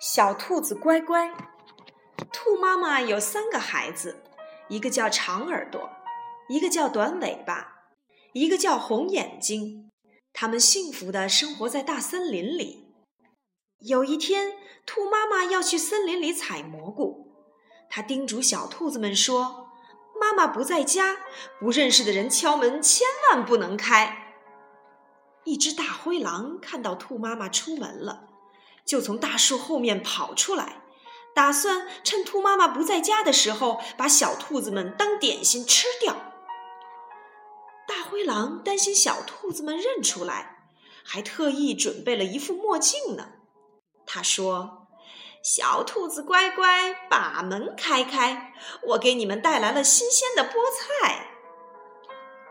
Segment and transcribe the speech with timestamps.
[0.00, 1.34] 小兔子乖乖，
[2.32, 4.22] 兔妈妈有三个孩子，
[4.68, 5.90] 一个叫长耳朵，
[6.48, 7.80] 一个叫短尾巴，
[8.32, 9.90] 一个叫红眼睛。
[10.32, 12.94] 他们幸福的生活在大森林里。
[13.80, 14.52] 有一天，
[14.86, 17.32] 兔妈妈要去森林里采蘑菇，
[17.90, 19.70] 她叮嘱小兔子们说
[20.20, 21.16] ：“妈妈不在家，
[21.58, 24.36] 不认识的人敲门千万不能开。”
[25.42, 28.28] 一只大灰狼看到兔妈妈出门了。
[28.88, 30.80] 就从大树后面跑出来，
[31.34, 36.16] 打算趁兔妈妈不在家的时候，把小兔子们当点心吃掉。
[37.86, 40.70] 大灰狼担心小兔子们认出来，
[41.04, 43.32] 还特意准备了一副墨镜呢。
[44.06, 44.88] 他说
[45.44, 51.26] ：“小兔子乖乖，把门开开，我给你们带来了新鲜的菠菜。”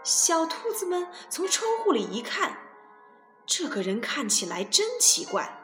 [0.05, 2.59] 小兔子们从窗户里一看，
[3.47, 5.63] 这个人看起来真奇怪。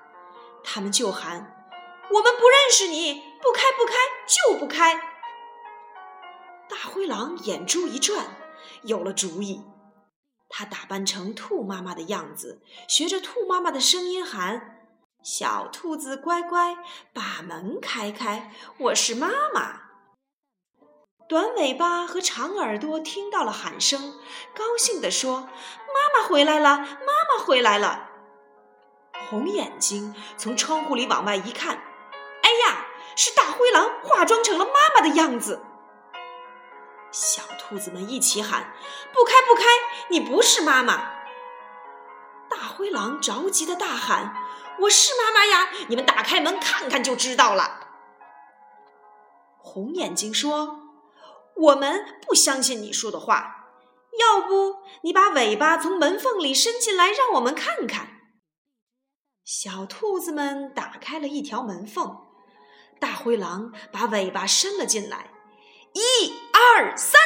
[0.64, 1.68] 他们就喊
[2.10, 3.94] ：“我们不认识你，不开不开
[4.28, 4.96] 就不开！”
[6.70, 8.26] 大灰狼眼珠一转，
[8.84, 9.64] 有了主意。
[10.50, 14.88] 他打扮成兔妈妈的样子，学着兔妈妈的声音喊
[15.24, 16.78] ：“小兔子乖乖，
[17.14, 19.82] 把门开开，我是妈妈。”
[21.28, 24.20] 短尾巴和长耳朵听到了喊声，
[24.54, 25.42] 高兴地说
[25.94, 28.12] ：“妈妈回来了，妈妈回来了！”
[29.30, 31.76] 红眼睛从窗户里往外一看，
[32.42, 32.86] 哎呀，
[33.16, 35.62] 是大灰狼化妆成了妈妈的样子。
[37.12, 38.74] 小兔子们一起喊
[39.14, 39.64] ：“不开，不开！
[40.10, 41.12] 你不是妈妈！”
[42.50, 44.36] 大灰狼着急的大喊
[44.82, 45.70] ：“我是妈妈呀！
[45.88, 47.82] 你们打开门看看就知道了。”
[49.58, 50.80] 红眼睛说
[51.56, 53.68] ：“我们不相信你说的话，
[54.20, 58.08] 要不你把尾巴从门缝里伸进来，让我们看看。”
[59.46, 62.18] 小兔子们打开了一条门缝，
[62.98, 65.32] 大灰狼把尾巴伸了进来。
[65.92, 67.20] 一二三，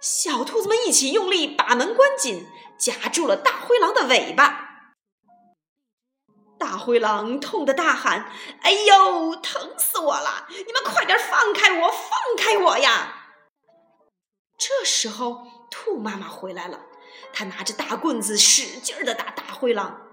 [0.00, 2.46] 小兔子们一起用力把门关紧，
[2.78, 4.68] 夹住了大灰狼的尾巴。
[6.60, 8.30] 大灰狼痛得大喊
[8.62, 10.46] ：“哎呦，疼死我了！
[10.48, 13.32] 你们快点放开我，放开我呀！”
[14.56, 16.82] 这时候，兔妈妈回来了，
[17.32, 20.11] 她拿着大棍子使劲儿的打大灰狼。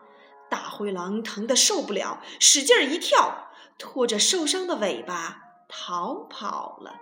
[0.49, 6.95] 大灰狼疼得受不了，使劲儿一跳，拖着受伤的尾巴逃跑了。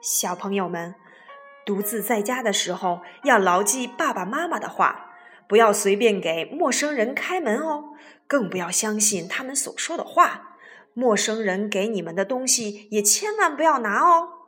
[0.00, 0.94] 小朋友们，
[1.64, 5.12] 独自在家的时候要牢记爸爸妈妈的话，
[5.48, 7.94] 不要随便给陌生人开门哦，
[8.26, 10.58] 更不要相信他们所说的话。
[10.94, 14.41] 陌生人给你们的东西也千万不要拿哦。